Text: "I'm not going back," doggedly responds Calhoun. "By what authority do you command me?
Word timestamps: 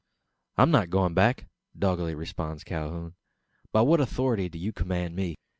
"I'm 0.57 0.71
not 0.71 0.89
going 0.89 1.13
back," 1.13 1.45
doggedly 1.77 2.15
responds 2.15 2.63
Calhoun. 2.63 3.13
"By 3.71 3.81
what 3.81 4.01
authority 4.01 4.49
do 4.49 4.57
you 4.57 4.73
command 4.73 5.15
me? 5.15 5.35